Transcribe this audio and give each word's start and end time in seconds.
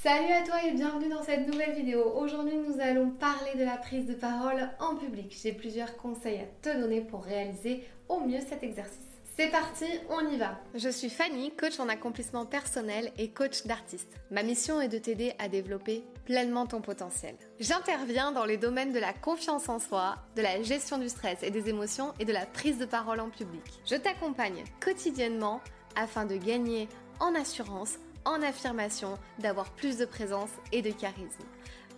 Salut 0.00 0.32
à 0.32 0.42
toi 0.42 0.62
et 0.64 0.70
bienvenue 0.70 1.08
dans 1.08 1.24
cette 1.24 1.48
nouvelle 1.48 1.74
vidéo. 1.74 2.12
Aujourd'hui 2.14 2.54
nous 2.54 2.80
allons 2.80 3.10
parler 3.10 3.56
de 3.56 3.64
la 3.64 3.76
prise 3.76 4.06
de 4.06 4.14
parole 4.14 4.70
en 4.78 4.94
public. 4.94 5.36
J'ai 5.42 5.52
plusieurs 5.52 5.96
conseils 5.96 6.38
à 6.38 6.44
te 6.62 6.80
donner 6.80 7.00
pour 7.00 7.24
réaliser 7.24 7.82
au 8.08 8.20
mieux 8.20 8.38
cet 8.48 8.62
exercice. 8.62 8.96
C'est 9.36 9.50
parti, 9.50 9.86
on 10.08 10.20
y 10.28 10.36
va. 10.36 10.60
Je 10.76 10.88
suis 10.88 11.10
Fanny, 11.10 11.50
coach 11.50 11.80
en 11.80 11.88
accomplissement 11.88 12.46
personnel 12.46 13.10
et 13.18 13.30
coach 13.30 13.66
d'artiste. 13.66 14.14
Ma 14.30 14.44
mission 14.44 14.80
est 14.80 14.86
de 14.86 14.98
t'aider 14.98 15.32
à 15.40 15.48
développer 15.48 16.04
pleinement 16.26 16.66
ton 16.66 16.80
potentiel. 16.80 17.34
J'interviens 17.58 18.30
dans 18.30 18.44
les 18.44 18.56
domaines 18.56 18.92
de 18.92 19.00
la 19.00 19.12
confiance 19.12 19.68
en 19.68 19.80
soi, 19.80 20.14
de 20.36 20.42
la 20.42 20.62
gestion 20.62 20.98
du 20.98 21.08
stress 21.08 21.42
et 21.42 21.50
des 21.50 21.68
émotions 21.68 22.14
et 22.20 22.24
de 22.24 22.32
la 22.32 22.46
prise 22.46 22.78
de 22.78 22.86
parole 22.86 23.18
en 23.18 23.30
public. 23.30 23.64
Je 23.84 23.96
t'accompagne 23.96 24.62
quotidiennement 24.78 25.60
afin 25.96 26.24
de 26.24 26.36
gagner 26.36 26.88
en 27.18 27.34
assurance, 27.34 27.98
en 28.28 28.42
affirmation, 28.42 29.18
d'avoir 29.38 29.70
plus 29.70 29.96
de 29.96 30.04
présence 30.04 30.50
et 30.70 30.82
de 30.82 30.90
charisme. 30.90 31.44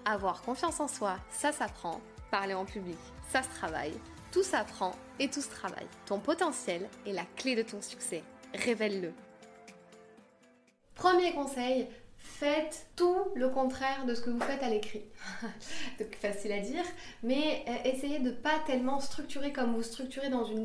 Avoir 0.05 0.43
confiance 0.43 0.79
en 0.79 0.87
soi, 0.87 1.19
ça 1.31 1.51
s'apprend. 1.51 2.01
Parler 2.31 2.55
en 2.55 2.65
public, 2.65 2.99
ça 3.33 3.43
se 3.43 3.49
travaille. 3.49 3.95
Tout 4.31 4.45
s'apprend 4.45 4.93
et 5.19 5.29
tout 5.29 5.41
se 5.41 5.51
travaille. 5.51 5.89
Ton 6.07 6.21
potentiel 6.21 6.89
est 7.05 7.13
la 7.13 7.25
clé 7.37 7.57
de 7.57 7.63
ton 7.63 7.83
succès. 7.83 8.23
Révèle-le. 8.55 9.13
Premier 10.95 11.33
conseil, 11.33 11.89
faites 12.21 12.87
tout 12.97 13.19
le 13.35 13.49
contraire 13.49 14.05
de 14.07 14.15
ce 14.15 14.21
que 14.21 14.31
vous 14.31 14.41
faites 14.41 14.63
à 14.63 14.69
l'écrit. 14.69 15.05
Donc 15.99 16.15
facile 16.17 16.53
à 16.53 16.61
dire, 16.61 16.85
mais 17.23 17.65
euh, 17.67 17.89
essayez 17.91 18.19
de 18.19 18.31
pas 18.31 18.59
tellement 18.67 19.01
structurer 19.01 19.53
comme 19.53 19.75
vous 19.75 19.83
structurez 19.83 20.29
dans 20.29 20.45
une 20.45 20.65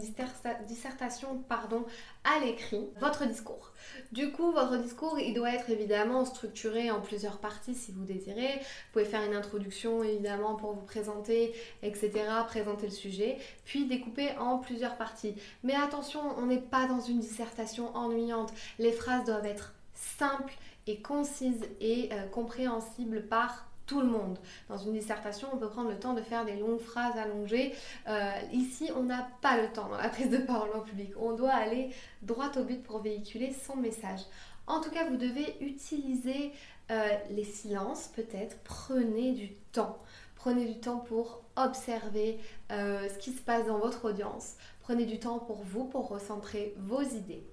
dissertation 0.68 1.44
pardon, 1.50 1.86
à 2.24 2.44
l'écrit 2.44 2.88
votre 3.00 3.26
discours. 3.26 3.72
Du 4.12 4.32
coup, 4.32 4.52
votre 4.52 4.78
discours, 4.78 5.18
il 5.20 5.34
doit 5.34 5.54
être 5.54 5.70
évidemment 5.70 6.26
structuré 6.26 6.92
en 6.92 7.02
plusieurs 7.02 7.40
parties 7.40 7.76
si 7.76 7.92
vous 7.92 8.04
désirez. 8.04 8.54
Vous 8.56 8.94
pouvez 8.94 9.06
faire 9.06 9.24
une 9.24 9.36
introduction 9.36 10.04
évidemment 10.04 10.56
pour 10.56 10.74
vous 10.74 10.86
présenter, 10.86 11.54
etc., 11.84 12.12
présenter 12.48 12.88
le 12.88 12.94
sujet, 12.94 13.38
puis 13.64 13.86
découper 13.86 14.32
en 14.40 14.58
plusieurs 14.60 14.98
parties. 14.98 15.36
Mais 15.64 15.76
attention, 15.76 16.22
on 16.38 16.48
n'est 16.48 16.58
pas 16.62 16.86
dans 16.88 17.02
une 17.02 17.20
dissertation 17.20 17.96
ennuyante. 17.96 18.54
Les 18.80 18.92
phrases 18.92 19.26
doivent 19.26 19.46
être 19.46 19.74
simples 19.96 20.54
et 20.88 21.02
concise 21.02 21.68
et 21.80 22.10
euh, 22.12 22.28
compréhensible 22.28 23.28
par 23.28 23.68
tout 23.86 24.02
le 24.02 24.08
monde. 24.08 24.40
Dans 24.68 24.78
une 24.78 24.94
dissertation, 24.94 25.48
on 25.54 25.58
peut 25.58 25.70
prendre 25.70 25.90
le 25.90 26.00
temps 26.00 26.14
de 26.14 26.22
faire 26.22 26.44
des 26.44 26.56
longues 26.56 26.80
phrases 26.80 27.18
allongées. 27.18 27.74
Euh, 28.08 28.32
ici, 28.52 28.90
on 28.96 29.04
n'a 29.04 29.30
pas 29.42 29.62
le 29.62 29.72
temps 29.72 29.90
dans 29.90 29.98
la 29.98 30.10
prise 30.10 30.30
de 30.30 30.38
parole 30.38 30.70
en 30.76 30.82
public. 30.82 31.12
On 31.20 31.34
doit 31.34 31.54
aller 31.54 31.92
droit 32.24 32.52
au 32.58 32.64
but 32.64 32.82
pour 32.82 33.00
véhiculer 33.00 33.54
son 33.54 33.76
message. 33.76 34.22
En 34.68 34.82
tout 34.82 34.90
cas, 34.90 35.08
vous 35.08 35.18
devez 35.18 35.56
utiliser 35.62 36.52
euh, 36.90 37.10
les 37.30 37.44
silences, 37.44 38.08
peut-être. 38.16 38.58
Prenez 38.64 39.34
du 39.34 39.54
temps. 39.72 40.00
Prenez 40.36 40.66
du 40.66 40.80
temps 40.80 40.98
pour 40.98 41.44
observer 41.56 42.40
ce 42.70 43.18
qui 43.18 43.32
se 43.32 43.42
passe 43.42 43.66
dans 43.66 43.80
votre 43.80 44.10
audience. 44.10 44.56
Prenez 44.82 45.06
du 45.06 45.20
temps 45.20 45.40
pour 45.40 45.64
vous, 45.64 45.86
pour 45.86 46.10
recentrer 46.10 46.76
vos 46.78 47.02
idées. 47.02 47.44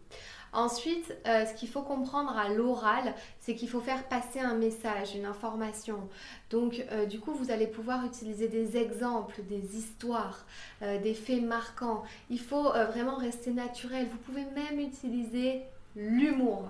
Ensuite, 0.52 1.16
euh, 1.26 1.46
ce 1.46 1.54
qu'il 1.54 1.68
faut 1.68 1.80
comprendre 1.80 2.36
à 2.36 2.50
l'oral, 2.50 3.14
c'est 3.40 3.54
qu'il 3.54 3.70
faut 3.70 3.80
faire 3.80 4.04
passer 4.04 4.38
un 4.38 4.54
message, 4.54 5.14
une 5.14 5.24
information. 5.24 6.08
Donc, 6.50 6.84
euh, 6.92 7.06
du 7.06 7.20
coup, 7.20 7.32
vous 7.32 7.50
allez 7.50 7.66
pouvoir 7.66 8.04
utiliser 8.04 8.48
des 8.48 8.76
exemples, 8.76 9.40
des 9.48 9.78
histoires, 9.78 10.44
euh, 10.82 11.00
des 11.00 11.14
faits 11.14 11.42
marquants. 11.42 12.02
Il 12.28 12.38
faut 12.40 12.64
vraiment 12.64 13.16
rester 13.16 13.50
naturel. 13.50 14.06
Vous 14.10 14.18
pouvez 14.18 14.44
même 14.54 14.78
utiliser 14.78 15.62
l'humour. 15.96 16.68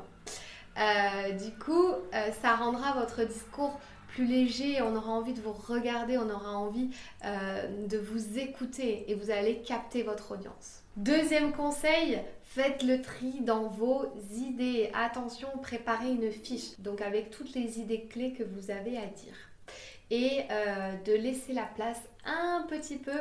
du 0.77 1.51
coup, 1.59 1.93
ça 2.41 2.55
rendra 2.55 2.93
votre 2.95 3.25
discours 3.25 3.79
plus 4.15 4.27
léger, 4.27 4.83
on 4.83 4.95
aura 4.95 5.13
envie 5.13 5.33
de 5.33 5.41
vous 5.41 5.53
regarder, 5.53 6.19
on 6.19 6.29
aura 6.31 6.57
envie 6.59 6.91
de 7.23 7.99
vous 7.99 8.39
écouter 8.39 9.11
et 9.11 9.15
vous 9.15 9.31
allez 9.31 9.59
capter 9.59 10.03
votre 10.03 10.33
audience. 10.33 10.83
Deuxième 10.97 11.53
conseil, 11.53 12.21
faites 12.43 12.83
le 12.83 13.01
tri 13.01 13.41
dans 13.41 13.69
vos 13.69 14.13
idées. 14.35 14.91
Attention, 14.93 15.49
préparez 15.63 16.11
une 16.11 16.31
fiche, 16.31 16.79
donc 16.81 17.01
avec 17.01 17.31
toutes 17.31 17.55
les 17.55 17.81
idées 17.81 18.05
clés 18.05 18.35
que 18.35 18.43
vous 18.43 18.71
avez 18.71 18.99
à 18.99 19.07
dire. 19.07 19.35
Et 20.11 20.43
euh, 20.51 20.93
de 21.07 21.13
laisser 21.15 21.55
la 21.55 21.65
place 21.65 22.01
un 22.27 22.67
petit 22.69 22.99
peu 22.99 23.19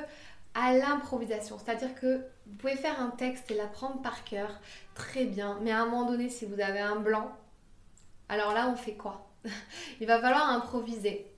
à 0.53 0.73
l'improvisation. 0.73 1.57
C'est-à-dire 1.57 1.95
que 1.95 2.17
vous 2.45 2.55
pouvez 2.57 2.75
faire 2.75 2.99
un 2.99 3.11
texte 3.11 3.49
et 3.51 3.53
l'apprendre 3.53 4.01
par 4.01 4.25
cœur, 4.25 4.59
très 4.93 5.23
bien, 5.23 5.57
mais 5.61 5.71
à 5.71 5.81
un 5.81 5.85
moment 5.85 6.05
donné, 6.05 6.27
si 6.27 6.45
vous 6.45 6.59
avez 6.59 6.79
un 6.79 6.97
blanc, 6.97 7.31
alors 8.27 8.53
là, 8.53 8.69
on 8.69 8.75
fait 8.75 8.95
quoi? 8.95 9.30
Il 10.01 10.07
va 10.07 10.19
falloir 10.19 10.49
improviser. 10.49 11.31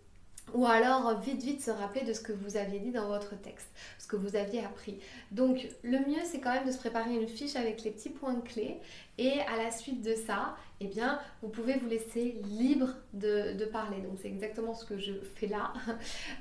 Ou 0.53 0.68
alors 0.68 1.19
vite 1.19 1.41
vite 1.41 1.62
se 1.62 1.72
rappeler 1.72 2.03
de 2.03 2.14
ce 2.14 2.19
que 2.19 2.31
vous 2.31 2.58
aviez 2.58 2.78
dit 2.80 2.91
dans 2.91 3.08
votre 3.08 3.36
texte, 3.41 3.68
ce 3.97 4.06
que 4.06 4.16
vous 4.16 4.36
aviez 4.36 4.64
appris. 4.64 5.00
Donc 5.31 5.68
le 5.84 5.97
mieux 6.00 6.22
c'est 6.25 6.40
quand 6.40 6.53
même 6.53 6.68
de 6.68 6.72
se 6.72 6.78
préparer 6.78 7.16
une 7.16 7.28
fiche 7.28 7.56
avec 7.56 7.84
les 7.84 7.92
petits 7.92 8.09
points 8.09 8.40
clés 8.42 8.78
et 9.18 9.40
à 9.42 9.58
la 9.58 9.72
suite 9.72 10.03
de 10.03 10.13
ça, 10.13 10.56
eh 10.80 10.86
bien 10.86 11.19
vous 11.42 11.47
pouvez 11.47 11.78
vous 11.80 11.88
laisser 11.88 12.36
libre 12.44 12.90
de, 13.13 13.66
parler. 13.66 13.97
Donc 14.02 14.19
c'est 14.22 14.28
exactement 14.28 14.75
ce 14.75 14.86
que 14.86 14.97
je 14.97 15.13
fais 15.36 15.47
là. 15.47 15.74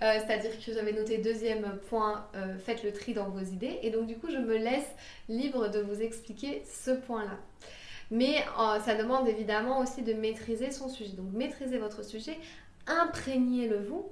Euh, 0.03 0.19
c'est-à-dire 0.19 0.51
que 0.59 0.73
j'avais 0.73 0.93
noté 0.93 1.19
deuxième 1.19 1.79
point, 1.89 2.27
euh, 2.35 2.59
faites 2.59 2.83
le 2.83 2.93
tri 2.93 3.15
dans 3.15 3.29
vos 3.29 3.45
idées 3.45 3.79
et 3.83 3.91
donc 3.91 4.07
du 4.07 4.17
coup 4.17 4.29
je 4.31 4.39
me 4.39 4.57
laisse 4.57 4.89
libre 5.29 5.69
de 5.69 5.79
vous 5.79 6.03
expliquer 6.03 6.63
ce 6.67 6.91
point-là. 6.91 7.39
Mais 8.13 8.45
euh, 8.61 8.79
ça 8.81 8.95
demande 8.95 9.27
évidemment 9.27 9.81
aussi 9.81 10.03
de 10.03 10.13
maîtriser 10.13 10.71
son 10.71 10.89
sujet. 10.89 11.13
Donc 11.13 11.33
maîtrisez 11.33 11.79
votre 11.79 12.05
sujet 12.05 12.39
imprégnez-le 12.87 13.83
vous 13.83 14.07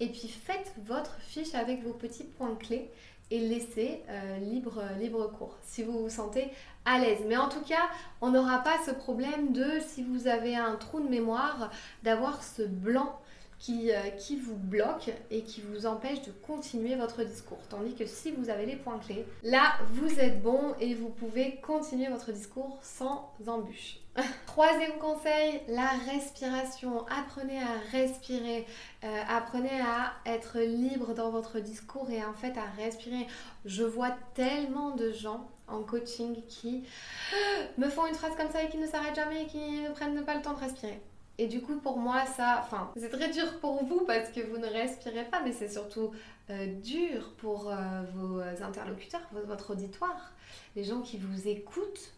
et 0.00 0.08
puis 0.08 0.28
faites 0.28 0.72
votre 0.86 1.14
fiche 1.20 1.54
avec 1.54 1.82
vos 1.82 1.92
petits 1.92 2.24
points 2.24 2.56
clés 2.56 2.90
et 3.30 3.38
laissez 3.38 4.02
euh, 4.08 4.38
libre, 4.38 4.82
libre 4.98 5.30
cours 5.38 5.56
si 5.62 5.82
vous 5.82 5.98
vous 5.98 6.10
sentez 6.10 6.50
à 6.84 6.98
l'aise. 6.98 7.20
Mais 7.26 7.36
en 7.36 7.48
tout 7.48 7.62
cas, 7.62 7.88
on 8.20 8.30
n'aura 8.30 8.58
pas 8.62 8.76
ce 8.84 8.90
problème 8.90 9.52
de 9.52 9.66
si 9.86 10.02
vous 10.02 10.26
avez 10.26 10.56
un 10.56 10.76
trou 10.76 11.00
de 11.00 11.08
mémoire, 11.08 11.70
d'avoir 12.02 12.42
ce 12.42 12.62
blanc 12.62 13.18
qui, 13.64 13.92
euh, 13.92 14.10
qui, 14.10 14.36
vous 14.36 14.56
bloque 14.56 15.10
et 15.30 15.42
qui 15.42 15.62
vous 15.62 15.86
empêche 15.86 16.20
de 16.20 16.32
continuer 16.46 16.96
votre 16.96 17.24
discours. 17.24 17.60
Tandis 17.70 17.94
que 17.94 18.04
si 18.04 18.30
vous 18.30 18.50
avez 18.50 18.66
les 18.66 18.76
points 18.76 18.98
clés, 18.98 19.24
là, 19.42 19.78
vous 19.92 20.20
êtes 20.20 20.42
bon 20.42 20.74
et 20.80 20.92
vous 20.92 21.08
pouvez 21.08 21.56
continuer 21.62 22.08
votre 22.08 22.30
discours 22.30 22.78
sans 22.82 23.32
embûche. 23.46 24.00
Troisième 24.46 24.98
conseil, 24.98 25.62
la 25.68 25.88
respiration. 26.12 27.06
Apprenez 27.06 27.58
à 27.58 27.78
respirer, 27.90 28.66
euh, 29.02 29.20
apprenez 29.30 29.80
à 29.80 30.12
être 30.26 30.58
libre 30.60 31.14
dans 31.14 31.30
votre 31.30 31.58
discours 31.58 32.10
et 32.10 32.22
en 32.22 32.34
fait 32.34 32.52
à 32.58 32.66
respirer. 32.76 33.26
Je 33.64 33.82
vois 33.82 34.14
tellement 34.34 34.90
de 34.90 35.10
gens 35.10 35.48
en 35.68 35.82
coaching 35.84 36.44
qui 36.48 36.84
me 37.78 37.88
font 37.88 38.06
une 38.06 38.14
phrase 38.14 38.36
comme 38.36 38.50
ça 38.50 38.62
et 38.62 38.68
qui 38.68 38.76
ne 38.76 38.86
s'arrêtent 38.86 39.16
jamais 39.16 39.44
et 39.44 39.46
qui 39.46 39.80
ne 39.80 39.90
prennent 39.90 40.22
pas 40.22 40.34
le 40.34 40.42
temps 40.42 40.52
de 40.52 40.60
respirer. 40.60 41.00
Et 41.38 41.48
du 41.48 41.60
coup, 41.60 41.76
pour 41.76 41.98
moi, 41.98 42.24
ça, 42.36 42.60
enfin, 42.62 42.90
c'est 42.96 43.10
très 43.10 43.30
dur 43.30 43.58
pour 43.60 43.84
vous 43.84 44.04
parce 44.06 44.28
que 44.28 44.40
vous 44.40 44.58
ne 44.58 44.66
respirez 44.66 45.24
pas, 45.24 45.40
mais 45.42 45.52
c'est 45.52 45.68
surtout 45.68 46.12
euh, 46.50 46.66
dur 46.80 47.32
pour 47.38 47.70
euh, 47.70 47.76
vos 48.14 48.40
interlocuteurs, 48.40 49.22
votre 49.46 49.72
auditoire, 49.72 50.32
les 50.76 50.84
gens 50.84 51.00
qui 51.00 51.18
vous 51.18 51.48
écoutent 51.48 52.12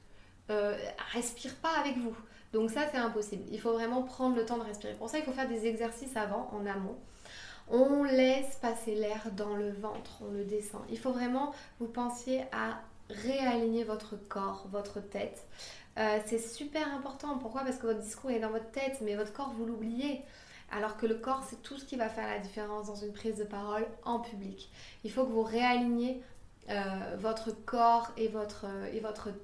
euh, 0.50 0.76
respire 1.12 1.54
pas 1.56 1.72
avec 1.80 1.96
vous. 1.98 2.16
Donc 2.52 2.70
ça, 2.70 2.82
c'est 2.90 2.98
impossible. 2.98 3.42
Il 3.50 3.60
faut 3.60 3.72
vraiment 3.72 4.02
prendre 4.02 4.36
le 4.36 4.44
temps 4.44 4.58
de 4.58 4.62
respirer. 4.62 4.94
Pour 4.94 5.08
ça, 5.08 5.18
il 5.18 5.24
faut 5.24 5.32
faire 5.32 5.48
des 5.48 5.66
exercices 5.66 6.16
avant, 6.16 6.48
en 6.52 6.66
amont. 6.66 6.96
On 7.68 8.04
laisse 8.04 8.56
passer 8.62 8.94
l'air 8.94 9.30
dans 9.32 9.56
le 9.56 9.72
ventre, 9.72 10.22
on 10.22 10.30
le 10.30 10.44
descend. 10.44 10.82
Il 10.88 10.98
faut 10.98 11.10
vraiment, 11.10 11.52
vous 11.80 11.88
pensiez 11.88 12.42
à 12.52 12.80
réaligner 13.10 13.82
votre 13.82 14.16
corps, 14.28 14.68
votre 14.70 15.00
tête. 15.00 15.44
Euh, 15.98 16.18
c'est 16.26 16.38
super 16.38 16.92
important. 16.94 17.38
Pourquoi? 17.38 17.62
Parce 17.62 17.76
que 17.76 17.86
votre 17.86 18.00
discours 18.00 18.30
est 18.30 18.40
dans 18.40 18.50
votre 18.50 18.70
tête, 18.70 18.98
mais 19.00 19.14
votre 19.14 19.32
corps, 19.32 19.52
vous 19.56 19.64
l'oubliez. 19.64 20.22
Alors 20.70 20.96
que 20.96 21.06
le 21.06 21.14
corps, 21.14 21.44
c'est 21.48 21.62
tout 21.62 21.76
ce 21.78 21.84
qui 21.84 21.96
va 21.96 22.08
faire 22.08 22.26
la 22.26 22.38
différence 22.38 22.88
dans 22.88 22.96
une 22.96 23.12
prise 23.12 23.36
de 23.36 23.44
parole 23.44 23.86
en 24.04 24.18
public. 24.18 24.70
Il 25.04 25.12
faut 25.12 25.24
que 25.24 25.30
vous 25.30 25.42
réaligniez 25.42 26.20
euh, 26.68 27.16
votre 27.18 27.52
corps 27.64 28.10
et 28.16 28.26
votre, 28.26 28.66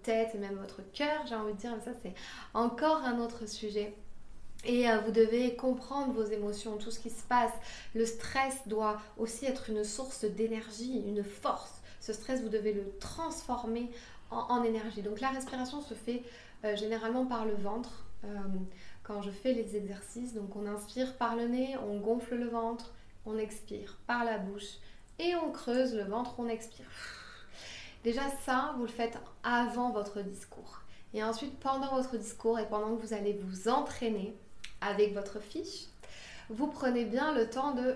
tête 0.02 0.34
et 0.34 0.38
même 0.38 0.56
votre 0.56 0.80
cœur, 0.92 1.24
j'ai 1.28 1.36
envie 1.36 1.52
de 1.52 1.58
dire, 1.58 1.72
mais 1.76 1.92
ça 1.92 1.96
c'est 2.02 2.14
encore 2.52 3.04
un 3.04 3.20
autre 3.20 3.48
sujet. 3.48 3.94
Et 4.64 4.90
euh, 4.90 4.98
vous 4.98 5.12
devez 5.12 5.54
comprendre 5.54 6.12
vos 6.12 6.24
émotions, 6.24 6.76
tout 6.78 6.90
ce 6.90 6.98
qui 6.98 7.10
se 7.10 7.22
passe. 7.22 7.52
Le 7.94 8.04
stress 8.06 8.66
doit 8.66 9.00
aussi 9.18 9.46
être 9.46 9.70
une 9.70 9.84
source 9.84 10.24
d'énergie, 10.24 11.00
une 11.06 11.22
force. 11.22 11.81
Ce 12.02 12.12
stress, 12.12 12.42
vous 12.42 12.50
devez 12.50 12.74
le 12.74 12.92
transformer 12.98 13.90
en, 14.30 14.62
énergie. 14.62 15.00
Donc 15.00 15.20
la 15.20 15.30
respiration 15.30 15.80
se 15.80 15.94
fait 15.94 16.22
euh, 16.64 16.76
généralement 16.76 17.24
par 17.24 17.46
le 17.46 17.54
ventre. 17.54 18.04
quand 19.02 19.22
je 19.22 19.30
fais 19.30 19.52
les 19.52 19.74
exercices, 19.76 20.34
donc 20.34 20.54
on 20.54 20.66
inspire 20.66 21.16
par 21.16 21.34
le 21.34 21.48
nez, 21.48 21.76
on 21.88 21.98
gonfle 21.98 22.36
le 22.36 22.48
ventre, 22.48 22.92
on 23.26 23.38
expire 23.38 23.98
par 24.06 24.24
la 24.24 24.38
bouche 24.38 24.78
et 25.18 25.34
on 25.34 25.50
creuse 25.50 25.94
le 25.94 26.04
ventre, 26.04 26.34
on 26.38 26.48
expire. 26.48 26.86
Déjà 28.04 28.22
ça, 28.44 28.74
vous 28.76 28.82
le 28.82 28.92
faites 29.00 29.18
avant 29.42 29.90
votre 29.90 30.20
discours. 30.20 30.82
Et 31.14 31.22
ensuite, 31.24 31.58
pendant 31.58 31.94
votre 31.96 32.16
discours 32.16 32.58
et 32.58 32.68
pendant 32.68 32.94
que 32.94 33.02
vous 33.02 33.14
allez 33.14 33.32
vous 33.32 33.68
entraîner, 33.68 34.34
avec 34.82 35.14
votre 35.14 35.40
fiche, 35.40 35.86
vous 36.50 36.66
prenez 36.66 37.04
bien 37.04 37.34
le 37.34 37.48
temps 37.48 37.72
de 37.72 37.94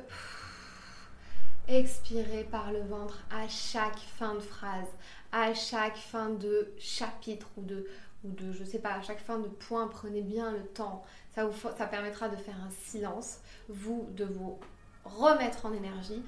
expirer 1.68 2.44
par 2.44 2.72
le 2.72 2.80
ventre 2.80 3.18
à 3.30 3.48
chaque 3.48 3.98
fin 3.98 4.34
de 4.34 4.40
phrase, 4.40 4.88
à 5.32 5.52
chaque 5.54 5.96
fin 5.96 6.30
de 6.30 6.72
chapitre 6.78 7.48
ou 7.56 7.62
de, 7.62 7.88
ou 8.24 8.30
de 8.30 8.52
je 8.52 8.64
sais 8.64 8.78
pas, 8.78 8.92
à 8.92 9.02
chaque 9.02 9.20
fin 9.20 9.38
de 9.38 9.48
point, 9.48 9.88
prenez 9.88 10.22
bien 10.22 10.52
le 10.52 10.64
temps. 10.64 11.02
Ça, 11.34 11.44
vous, 11.44 11.68
ça 11.76 11.86
permettra 11.86 12.28
de 12.28 12.36
faire 12.36 12.56
un 12.56 12.70
silence, 12.70 13.38
vous, 13.68 14.06
de 14.12 14.24
vous 14.24 14.58
remettre 15.04 15.66
en 15.66 15.72
énergie. 15.72 16.22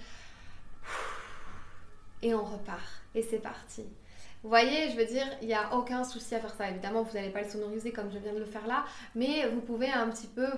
Et 2.23 2.35
on 2.35 2.45
repart. 2.45 3.03
Et 3.15 3.23
c'est 3.23 3.39
parti. 3.39 3.85
Vous 4.43 4.49
voyez, 4.49 4.91
je 4.91 4.97
veux 4.97 5.07
dire, 5.07 5.27
il 5.41 5.49
n'y 5.49 5.55
a 5.55 5.75
aucun 5.75 6.05
souci 6.05 6.35
à 6.35 6.41
faire 6.41 6.55
ça. 6.55 6.71
Évidemment, 6.71 7.03
vous 7.03 7.13
n'allez 7.15 7.31
pas 7.31 7.43
le 7.43 7.49
sonoriser 7.49 7.93
comme 7.93 8.11
je 8.13 8.19
viens 8.19 8.33
de 8.33 8.39
le 8.39 8.45
faire 8.45 8.67
là, 8.67 8.85
mais 9.15 9.49
vous 9.49 9.61
pouvez 9.61 9.91
un 9.91 10.09
petit 10.11 10.29
peu, 10.29 10.49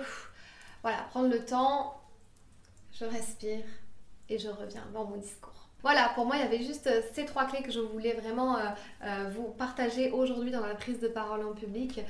voilà, 0.82 1.02
prendre 1.10 1.28
le 1.28 1.44
temps. 1.44 2.00
Je 2.92 3.04
respire 3.04 3.64
et 4.30 4.38
je 4.38 4.48
reviens 4.48 4.86
dans 4.94 5.04
mon 5.04 5.16
discours. 5.16 5.60
Voilà, 5.82 6.10
pour 6.14 6.26
moi, 6.26 6.36
il 6.36 6.42
y 6.42 6.44
avait 6.44 6.62
juste 6.62 6.86
euh, 6.86 7.00
ces 7.12 7.24
trois 7.24 7.46
clés 7.46 7.62
que 7.62 7.72
je 7.72 7.80
voulais 7.80 8.12
vraiment 8.12 8.56
euh, 8.56 8.60
euh, 9.04 9.30
vous 9.34 9.48
partager 9.48 10.10
aujourd'hui 10.10 10.50
dans 10.50 10.64
la 10.64 10.74
prise 10.74 11.00
de 11.00 11.08
parole 11.08 11.44
en 11.44 11.52
public, 11.52 12.00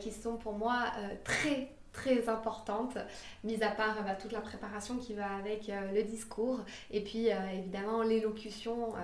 qui 0.00 0.10
sont 0.10 0.36
pour 0.36 0.52
moi 0.52 0.86
très 1.24 1.68
très 1.92 2.28
importantes, 2.28 2.98
mis 3.44 3.62
à 3.62 3.70
part 3.70 4.02
bah, 4.04 4.14
toute 4.14 4.32
la 4.32 4.40
préparation 4.40 4.96
qui 4.96 5.14
va 5.14 5.30
avec 5.34 5.70
le 5.92 6.02
discours, 6.02 6.60
et 6.90 7.02
puis 7.02 7.28
évidemment 7.28 8.02
l'élocution 8.02 8.94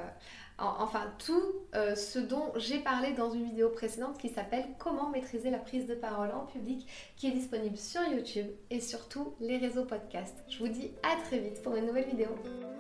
enfin 0.59 1.13
tout 1.25 1.43
euh, 1.75 1.95
ce 1.95 2.19
dont 2.19 2.53
j'ai 2.57 2.79
parlé 2.79 3.13
dans 3.13 3.31
une 3.31 3.45
vidéo 3.45 3.69
précédente 3.69 4.19
qui 4.19 4.29
s'appelle 4.29 4.65
Comment 4.79 5.09
maîtriser 5.09 5.51
la 5.51 5.59
prise 5.59 5.87
de 5.87 5.95
parole 5.95 6.31
en 6.33 6.47
public, 6.47 6.87
qui 7.17 7.29
est 7.29 7.33
disponible 7.33 7.77
sur 7.77 8.03
YouTube 8.03 8.47
et 8.71 8.81
sur 8.81 9.09
tous 9.09 9.35
les 9.41 9.59
réseaux 9.59 9.85
podcast. 9.85 10.35
Je 10.49 10.59
vous 10.59 10.69
dis 10.69 10.91
à 11.03 11.21
très 11.25 11.39
vite 11.39 11.63
pour 11.63 11.77
une 11.77 11.87
nouvelle 11.87 12.07
vidéo. 12.07 12.29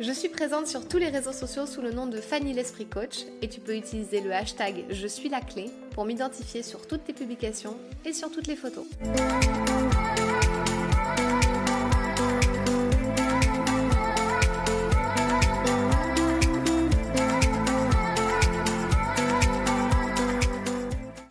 Je 0.00 0.12
suis 0.12 0.28
présente 0.28 0.66
sur 0.66 0.86
tous 0.86 0.98
les 0.98 1.08
réseaux 1.08 1.32
sociaux 1.32 1.66
sous 1.66 1.82
le 1.82 1.92
nom 1.92 2.06
de 2.06 2.20
Fanny 2.20 2.52
l'Esprit 2.52 2.86
Coach 2.86 3.24
et 3.42 3.48
tu 3.48 3.60
peux 3.60 3.76
utiliser 3.76 4.20
le 4.20 4.32
hashtag 4.32 4.84
Je 4.90 5.06
suis 5.06 5.28
la 5.28 5.40
clé 5.40 5.70
pour 5.92 6.04
m'identifier 6.04 6.62
sur 6.62 6.86
toutes 6.86 7.04
tes 7.04 7.12
publications 7.12 7.76
et 8.04 8.12
sur 8.12 8.30
toutes 8.30 8.46
les 8.46 8.56
photos. 8.56 8.86